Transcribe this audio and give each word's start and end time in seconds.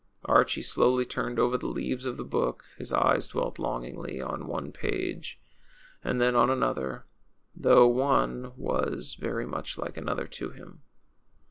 Archie 0.25 0.63
slowly 0.63 1.05
turned 1.05 1.37
over 1.37 1.59
the 1.59 1.67
leaves 1.67 2.07
of 2.07 2.17
the 2.17 2.23
book; 2.23 2.63
his 2.79 2.91
eyes 2.91 3.27
dwelt 3.27 3.59
longingly 3.59 4.17
first 4.17 4.31
on 4.31 4.47
one 4.47 4.71
page 4.71 5.39
and 6.03 6.19
then 6.19 6.35
on 6.35 6.49
another, 6.49 7.05
though 7.55 7.85
one 7.87 8.51
was 8.57 9.13
very 9.13 9.45
much 9.45 9.77
like 9.77 9.97
another 9.97 10.25
to 10.25 10.49
him. 10.49 10.81